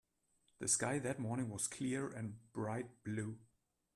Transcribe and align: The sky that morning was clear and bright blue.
The 0.57 0.67
sky 0.67 0.97
that 0.97 1.19
morning 1.19 1.51
was 1.51 1.67
clear 1.67 2.09
and 2.09 2.39
bright 2.53 2.87
blue. 3.03 3.37